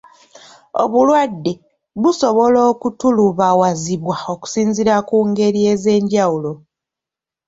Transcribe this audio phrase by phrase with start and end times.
[0.83, 1.53] Obulwadde
[2.01, 6.51] busobola okutulubawazibwa okusinziira ku ngeri ez'enjawulo.